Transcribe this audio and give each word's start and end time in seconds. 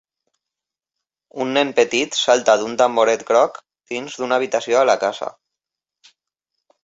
Un 1.43 1.51
nen 1.57 1.73
petit 1.79 2.15
salta 2.19 2.55
d'un 2.61 2.73
tamboret 2.79 3.25
groc 3.29 3.59
dins 3.93 4.15
d'una 4.21 4.39
habitació 4.41 4.79
a 4.81 4.87
la 4.91 4.99
casa. 5.05 5.29